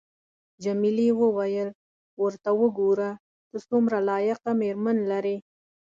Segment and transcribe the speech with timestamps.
[0.63, 1.69] جميلې وويل::
[2.21, 3.09] ورته وګوره،
[3.49, 5.37] ته څومره لایقه مېرمن لرې.